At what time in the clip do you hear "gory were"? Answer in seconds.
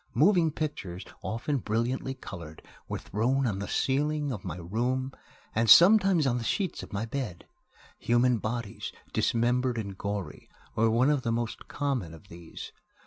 9.95-10.89